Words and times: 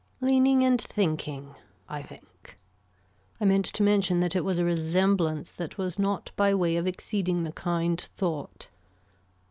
Leaning 0.19 0.63
and 0.63 0.81
thinking. 0.81 1.53
I 1.87 2.01
think. 2.01 2.57
I 3.39 3.45
meant 3.45 3.65
to 3.67 3.83
mention 3.83 4.19
that 4.21 4.35
it 4.35 4.43
was 4.43 4.57
a 4.57 4.65
resemblance 4.65 5.51
that 5.51 5.77
was 5.77 5.99
not 5.99 6.31
by 6.35 6.55
way 6.55 6.75
of 6.75 6.87
exceeding 6.87 7.43
the 7.43 7.51
kind 7.53 8.01
thought. 8.15 8.71